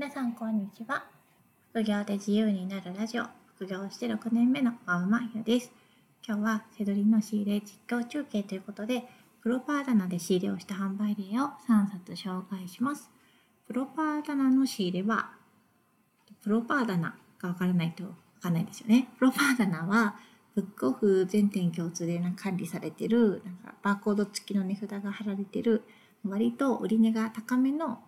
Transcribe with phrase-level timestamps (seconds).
[0.00, 1.04] 皆さんこんにちは。
[1.72, 3.24] 副業で自由になるラジオ。
[3.54, 5.70] 副業して6年目のワンマンヒです。
[6.26, 9.04] 今日はセドリの仕入れ実況中継ということで
[9.42, 13.10] プロパー棚で仕入れをした販売例を3冊紹介します。
[13.66, 15.32] プロパー棚の仕入れは
[16.42, 18.10] プロパー棚がわからないとわ
[18.40, 19.06] かんないですよね。
[19.18, 20.14] プロパー棚は
[20.54, 25.82] ブックオフ全店共通でな管理されてるなんかバーコード付きの値札が貼られてる
[26.26, 27.98] 割と売値が高めの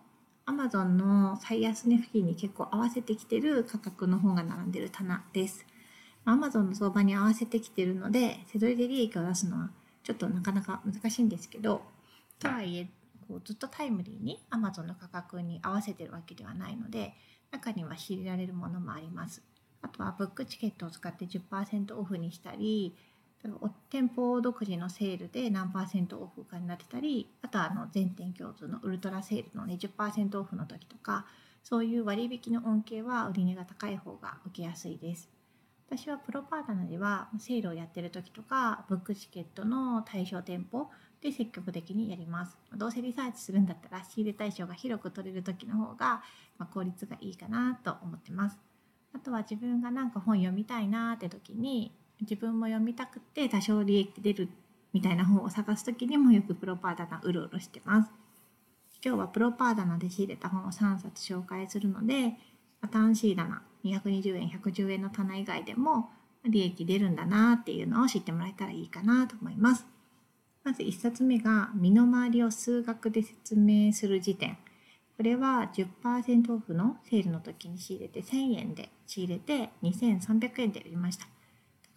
[0.45, 5.65] アマゾンの最安値付近に結構合わせてきてる価格の本が並んでる棚です。
[6.25, 9.69] アマゾンの相場に合わせてきてるので、手取りで利益を出すのは
[10.03, 11.83] ちょっとなかなか難しいんですけど、
[12.39, 12.89] とはいえ、
[13.25, 17.13] こうずっとタイムリーにアマゾンの価格に合わせてるわけではないので、
[17.51, 19.41] 中には仕入れられるものもあります。
[19.81, 22.97] あとはブックチケットを使って10%オフにしたり、
[23.89, 31.25] 店舗独自のセールで何パーセントオフかになってたりあとはあの全店共通のウルトラセールの20%オフの時とか
[31.63, 35.29] そういう割引の恩恵は売値が高い方が受けやすいです。
[35.87, 40.89] 私はプロパートナーではセールをやってる時とかブックチケットの対象店舗
[41.21, 42.57] で積極的にやります。
[42.75, 46.21] どうせリサーチするんだったら仕入れ対象が広く取れる時の方が、
[46.73, 48.57] 効率がいいかなと思ってます。
[49.13, 54.49] あとは自分がなんか本読みたいなって時に自分も読みたくて多少利益出る
[54.93, 58.11] みたいな本を探す時にもよくプロパー棚うろうろしてます。
[59.05, 62.35] 今日はプロパー棚で仕入れた本を3冊紹介するので、
[62.91, 66.09] 単ー棚220円、110円の棚以外でも
[66.45, 69.85] 利益出るんだなっていうのを知ってもらえたらいいかなと思います。
[70.63, 74.57] まず1冊目が身の回りを数学で説明する時点。
[75.17, 81.27] これは10%オフのセールの時に仕入れて1000円で仕入れて2300円で売りました。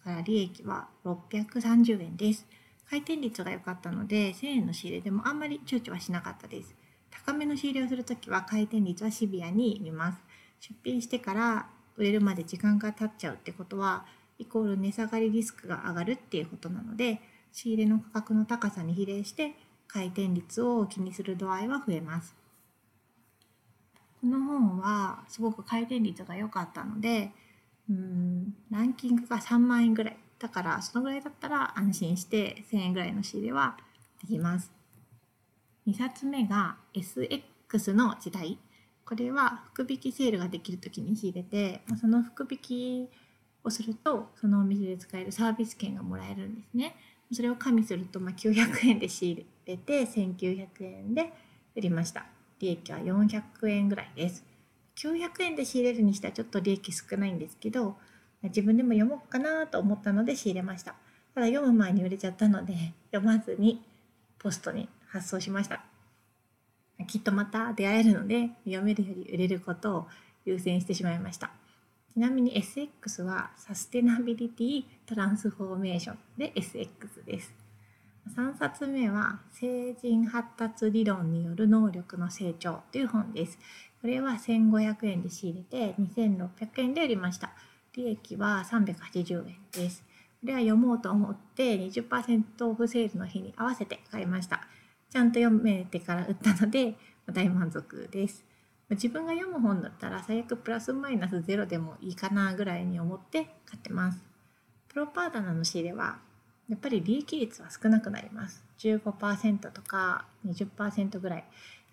[0.07, 2.45] から利益は630円です。
[2.89, 6.73] 回転率が良かったので、1000円の仕入れでもあんまり躊躇はしなかったです。
[7.11, 10.19] 高めの仕入れをするときは回転率はシビアに見ます。
[10.61, 14.05] 出品してから売れるまで時間が経っちゃうってことは、
[14.39, 17.19] イコール値下がりリスクが上がるっていうことなので、
[17.51, 19.55] 仕入れの価格の高さに比例して
[19.87, 22.33] 回転率を気にする度合いは増えます。
[24.21, 27.31] この本はすごく回転率が良かったので、
[27.89, 28.36] うん
[28.71, 30.17] ランキングが3万円ぐらい。
[30.39, 33.77] だからそのぐらいだったら安心して1000円ぐらいの仕入れは
[34.21, 34.71] できます。
[35.87, 38.59] 2冊目が SX の時代。
[39.05, 43.09] これは福引きセールができる時に仕入れてその福引き
[43.63, 46.95] をするとそのお店で使えるサービス券がもらえるんですね。
[47.31, 51.33] それを加味するとま900円で仕入れて1900円で
[51.75, 52.25] 売りました。
[52.59, 54.43] 利益は400円ぐらいです。
[54.95, 57.97] 900円で仕入れるにしてはちょっと利益少ないんですけど
[58.43, 60.95] 自分でも読もうかなと思ったので仕入れました。
[61.33, 62.73] ただ読む前に売れちゃったので
[63.11, 63.81] 読まずに
[64.39, 65.83] ポストに発送しました。
[67.07, 70.07] きっとまた出会えるので読めるより売れることを
[70.45, 71.51] 優先してしまいました。
[72.13, 77.53] ちなみに SX はサステナビリティトランスフォーメーションで SX です。
[78.35, 83.59] 3冊目は成人発達理論による能力の成長という本です。
[84.01, 87.51] これは1500円で仕入れて2600円で売りました。
[87.97, 90.03] 利益は380円です。
[90.39, 94.61] これは読もうと思って20%オフセールの日に合わせて買いました。
[95.09, 96.95] ちゃんと読めてから売ったので
[97.33, 98.45] 大満足です。
[98.91, 104.23] 自分が読む本だったら最悪プラスマイナスゼロでもいいかなぐらいに思って買ってます。
[104.89, 106.19] プロパーダナの仕入れは
[106.69, 108.63] やっぱり利益率は少なくなります。
[108.77, 111.45] 15%とか20%ぐらい。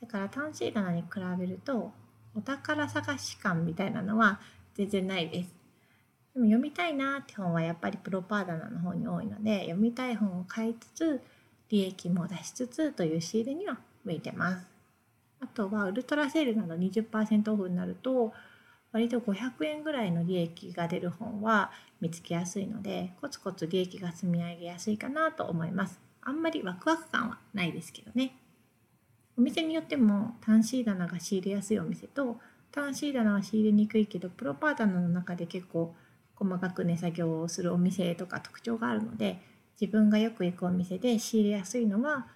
[0.03, 1.93] だから単身棚に比べると
[2.37, 4.41] お宝探し感みたいなのは
[4.75, 5.64] 全然ないです。
[6.35, 11.21] でも読みたいなって本はやっぱりプロパーダナの方に多いので読みたい本を買いつつ
[11.71, 14.67] 利益も出しつつという仕入れには向いてます。
[15.41, 18.33] あとはウルトラセールなど20%オフになると
[18.93, 26.01] 割と500円ぐらいの利益が出る本は見つけやすいのでコツコツ利益が積み上げやすいかなと思います。
[26.23, 28.37] あんまりワクワク感はないですけどね。
[29.37, 32.39] お店によっても単ー棚が仕入れやすいお店と
[32.71, 35.95] 単ー棚は仕入れにくいけどプロパー棚の中で結構
[36.37, 39.41] 細かく値作業をするお店とか特徴があるので
[39.81, 42.27] 自分がよく行くお店で仕入れやすいのは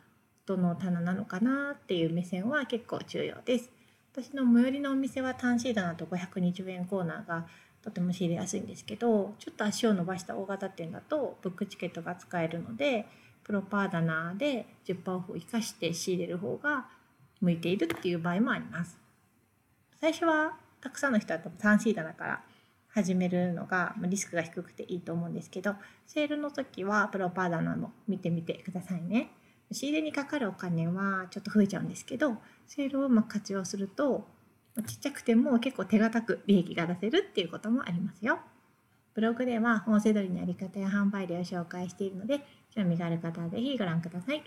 [0.47, 3.71] どの棚なのかなっていう目線は結構重要です。
[4.13, 7.47] 私の最寄りのお店は単ー棚と520円コーナーが
[7.83, 13.07] とても仕入れやすいんですけどちょっと足を伸ばした大型店だとブックチケットが使えるので
[13.45, 16.89] プロパーダナーで10%オフを生かして仕入れる方が
[17.41, 18.99] 向いているっていう場合もあります。
[20.01, 22.43] 最初はたくさんの人は単シーダだから
[22.99, 25.75] 始めるのがリスクが低くていいと思うんですけど
[26.07, 29.31] セールの時はプロパーダナも見てみてくださいね。
[29.71, 34.27] 仕入れにかかるお金はちょっと増えちゃうんですけどセールをうまく活用すると
[34.87, 38.39] ちっちゃくても結構手堅く利益が出せるっていうこともありますよ。
[39.15, 42.41] ブログでは本セドリのやり方や販売例を紹介しているので、
[42.71, 44.43] 興味がある方はぜひご覧ください。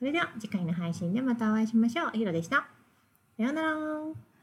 [0.00, 2.10] それでは次回の配信でまたお会いしましょう。
[2.12, 2.66] ひろでした。
[3.36, 4.35] さようなら。